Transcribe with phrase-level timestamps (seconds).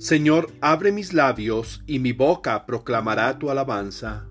[0.00, 4.24] Señor, abre mis labios y mi boca proclamará tu alabanza.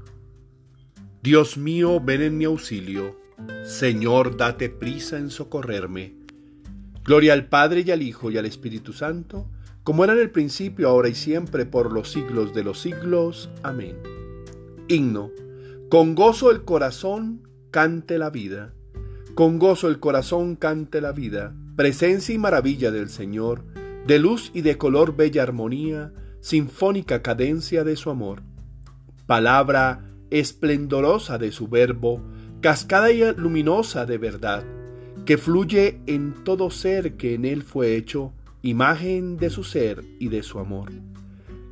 [1.22, 3.20] Dios mío, ven en mi auxilio.
[3.66, 6.16] Señor, date prisa en socorrerme.
[7.04, 9.48] Gloria al Padre y al Hijo y al Espíritu Santo,
[9.84, 13.52] como era en el principio, ahora y siempre, por los siglos de los siglos.
[13.62, 13.96] Amén.
[14.88, 15.30] Himno.
[15.88, 18.74] Con gozo el corazón cante la vida.
[19.36, 21.54] Con gozo el corazón cante la vida.
[21.76, 23.64] Presencia y maravilla del Señor,
[24.08, 28.44] de luz y de color bella armonía, sinfónica cadencia de su amor.
[29.26, 32.22] Palabra esplendorosa de su verbo,
[32.62, 34.64] cascada y luminosa de verdad,
[35.26, 40.30] que fluye en todo ser que en él fue hecho, imagen de su ser y
[40.30, 40.92] de su amor.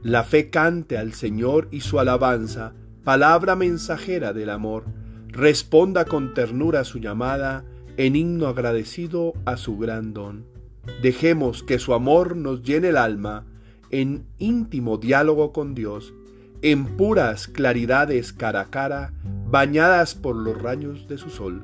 [0.03, 4.85] La fe cante al Señor y su alabanza, palabra mensajera del amor,
[5.27, 7.65] responda con ternura su llamada,
[7.97, 10.56] en himno agradecido a su gran don.
[11.01, 13.45] Dejemos que su amor nos llene el alma,
[13.89, 16.13] en íntimo diálogo con Dios,
[16.61, 19.13] en puras claridades cara a cara,
[19.49, 21.61] bañadas por los rayos de su sol.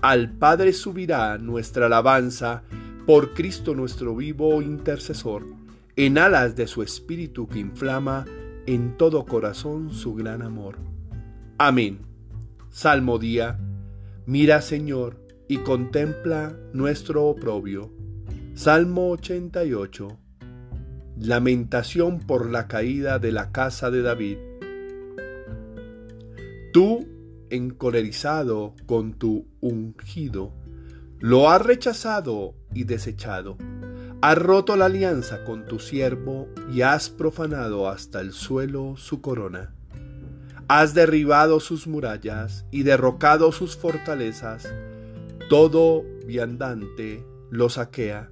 [0.00, 2.64] Al Padre subirá nuestra alabanza
[3.06, 5.46] por Cristo nuestro vivo intercesor,
[5.96, 8.24] en alas de su espíritu que inflama
[8.66, 10.76] en todo corazón su gran amor.
[11.58, 12.00] Amén.
[12.70, 13.58] Salmo día.
[14.26, 18.01] Mira, Señor, y contempla nuestro oprobio.
[18.54, 20.18] Salmo 88.
[21.18, 24.36] Lamentación por la caída de la casa de David.
[26.70, 27.08] Tú,
[27.48, 30.52] encolerizado con tu ungido,
[31.18, 33.56] lo has rechazado y desechado.
[34.20, 39.74] Has roto la alianza con tu siervo y has profanado hasta el suelo su corona.
[40.68, 44.70] Has derribado sus murallas y derrocado sus fortalezas.
[45.48, 48.31] Todo viandante lo saquea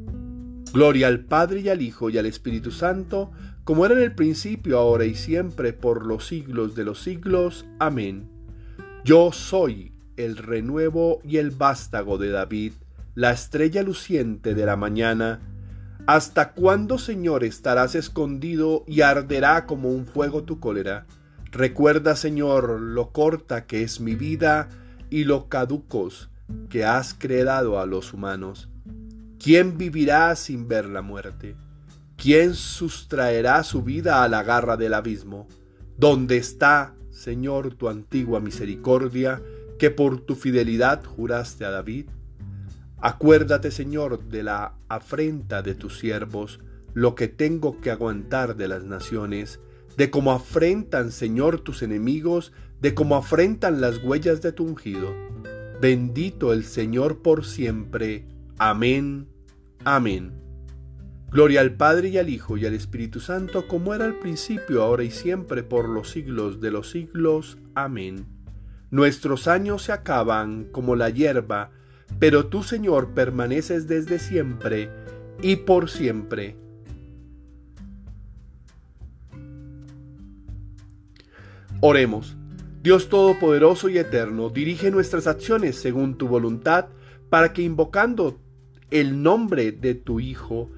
[0.73, 3.31] Gloria al Padre y al Hijo y al Espíritu Santo,
[3.65, 7.65] como era en el principio, ahora y siempre, por los siglos de los siglos.
[7.77, 8.29] Amén.
[9.03, 12.73] Yo soy el renuevo y el vástago de David,
[13.15, 15.41] la estrella luciente de la mañana.
[16.07, 21.05] ¿Hasta cuándo, Señor, estarás escondido y arderá como un fuego tu cólera?
[21.51, 24.69] Recuerda, Señor, lo corta que es mi vida
[25.09, 26.29] y lo caducos
[26.69, 28.70] que has creado a los humanos.
[29.43, 31.55] ¿Quién vivirá sin ver la muerte?
[32.15, 35.47] ¿Quién sustraerá su vida a la garra del abismo?
[35.97, 39.41] ¿Dónde está, Señor, tu antigua misericordia
[39.79, 42.05] que por tu fidelidad juraste a David?
[42.99, 46.59] Acuérdate, Señor, de la afrenta de tus siervos,
[46.93, 49.59] lo que tengo que aguantar de las naciones,
[49.97, 55.15] de cómo afrentan, Señor, tus enemigos, de cómo afrentan las huellas de tu ungido.
[55.81, 58.27] Bendito el Señor por siempre.
[58.63, 59.27] Amén.
[59.85, 60.33] Amén.
[61.31, 65.03] Gloria al Padre y al Hijo y al Espíritu Santo, como era al principio, ahora
[65.03, 67.57] y siempre, por los siglos de los siglos.
[67.73, 68.27] Amén.
[68.91, 71.71] Nuestros años se acaban como la hierba,
[72.19, 74.91] pero tú, Señor, permaneces desde siempre
[75.41, 76.55] y por siempre.
[81.79, 82.37] Oremos.
[82.83, 86.89] Dios Todopoderoso y Eterno, dirige nuestras acciones según tu voluntad,
[87.31, 88.39] para que invocando
[88.91, 90.69] el nombre de tu Hijo,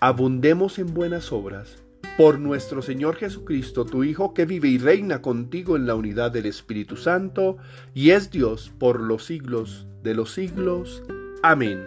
[0.00, 1.76] abundemos en buenas obras.
[2.16, 6.46] Por nuestro Señor Jesucristo, tu Hijo, que vive y reina contigo en la unidad del
[6.46, 7.58] Espíritu Santo,
[7.94, 11.02] y es Dios por los siglos de los siglos.
[11.42, 11.82] Amén.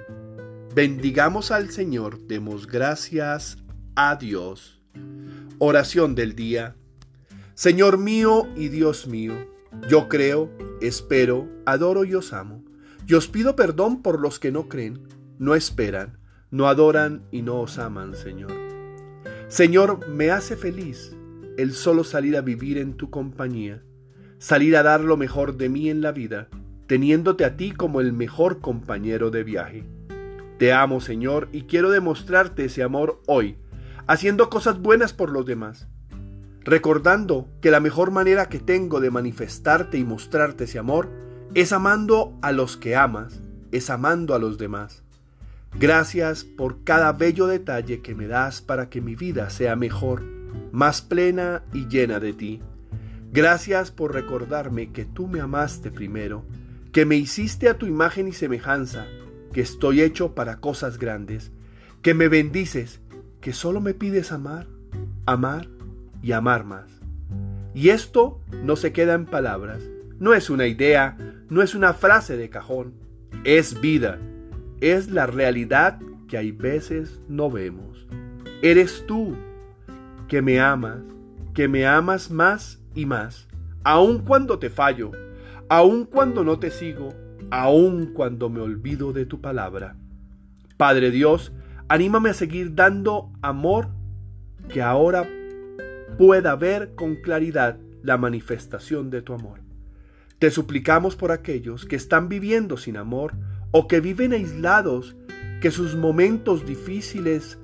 [0.76, 3.58] Bendigamos al Señor, demos gracias
[3.96, 4.80] a Dios.
[5.58, 6.76] Oración del día.
[7.56, 9.34] Señor mío y Dios mío,
[9.88, 12.64] yo creo, espero, adoro y os amo.
[13.08, 15.08] Y os pido perdón por los que no creen
[15.44, 16.20] no esperan,
[16.52, 18.54] no adoran y no os aman, Señor.
[19.50, 21.14] Señor, me hace feliz
[21.58, 23.84] el solo salir a vivir en tu compañía,
[24.40, 26.48] salir a dar lo mejor de mí en la vida,
[26.88, 29.84] teniéndote a ti como el mejor compañero de viaje.
[30.58, 33.58] Te amo, Señor, y quiero demostrarte ese amor hoy,
[34.08, 35.90] haciendo cosas buenas por los demás,
[36.62, 41.10] recordando que la mejor manera que tengo de manifestarte y mostrarte ese amor
[41.54, 43.42] es amando a los que amas,
[43.74, 45.03] es amando a los demás.
[45.80, 50.24] Gracias por cada bello detalle que me das para que mi vida sea mejor
[50.72, 52.62] más plena y llena de ti.
[53.32, 56.46] Gracias por recordarme que tú me amaste primero,
[56.92, 59.08] que me hiciste a tu imagen y semejanza,
[59.52, 61.52] que estoy hecho para cosas grandes,
[62.04, 63.02] que me bendices,
[63.42, 64.68] que solo me pides amar,
[65.26, 65.68] amar
[66.22, 66.86] y amar más.
[67.74, 69.82] Y esto no se queda en palabras,
[70.20, 71.18] no es una idea,
[71.50, 72.94] no es una frase de cajón,
[73.44, 74.20] es vida,
[74.84, 75.98] es la realidad
[76.28, 78.06] que hay veces no vemos.
[78.62, 79.34] Eres tú
[80.28, 81.00] que me amas,
[81.54, 83.48] que me amas más y más,
[83.86, 85.12] aun cuando te fallo,
[85.70, 87.14] aun cuando no te sigo,
[87.50, 89.96] aun cuando me olvido de tu palabra.
[90.76, 91.54] Padre Dios,
[91.88, 93.88] anímame a seguir dando amor
[94.68, 95.26] que ahora
[96.18, 99.62] pueda ver con claridad la manifestación de tu amor.
[100.40, 103.34] Te suplicamos por aquellos que están viviendo sin amor
[103.74, 105.16] o que viven aislados,
[105.60, 107.58] que sus momentos difíciles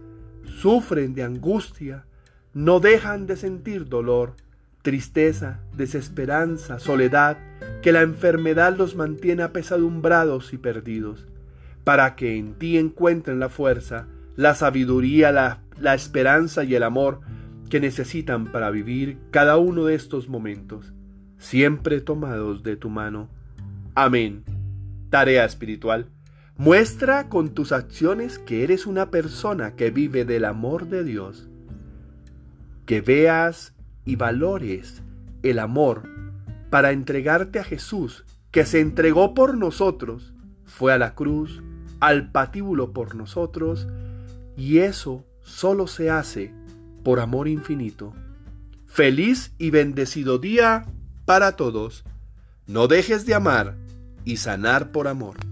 [0.43, 2.05] sufren de angustia,
[2.53, 4.33] no dejan de sentir dolor,
[4.81, 7.37] tristeza, desesperanza, soledad,
[7.83, 11.27] que la enfermedad los mantiene apesadumbrados y perdidos,
[11.83, 17.21] para que en ti encuentren la fuerza, la sabiduría, la, la esperanza y el amor
[17.69, 20.91] que necesitan para vivir cada uno de estos momentos,
[21.37, 23.29] siempre tomados de tu mano.
[23.93, 24.58] Amén.
[25.09, 26.07] Tarea espiritual.
[26.55, 31.47] Muestra con tus acciones que eres una persona que vive del amor de Dios.
[32.85, 33.73] Que veas
[34.05, 35.01] y valores
[35.41, 36.03] el amor
[36.69, 40.33] para entregarte a Jesús, que se entregó por nosotros,
[40.65, 41.63] fue a la cruz,
[41.99, 43.87] al patíbulo por nosotros,
[44.55, 46.53] y eso solo se hace
[47.03, 48.13] por amor infinito.
[48.85, 50.85] Feliz y bendecido día
[51.25, 52.03] para todos.
[52.67, 53.75] No dejes de amar
[54.29, 55.48] y sanar por amor.